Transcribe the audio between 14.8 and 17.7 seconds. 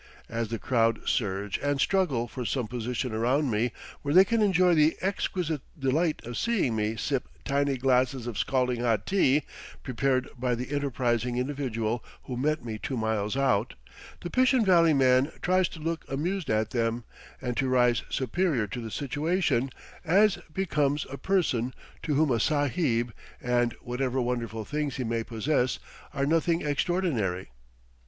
man tries to look amused at them, and to